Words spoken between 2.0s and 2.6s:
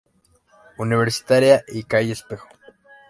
Espejo.